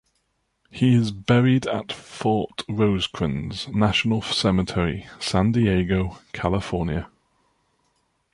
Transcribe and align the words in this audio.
He 0.71 0.95
is 0.95 1.11
buried 1.11 1.67
at 1.67 1.91
Fort 1.91 2.63
Rosecrans 2.67 3.67
National 3.67 4.23
Cemetery, 4.23 5.05
San 5.19 5.51
Diego, 5.51 6.17
California. 6.33 7.07